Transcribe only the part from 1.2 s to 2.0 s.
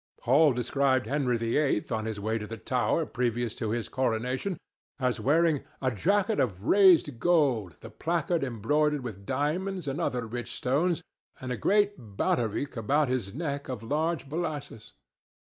VIII.,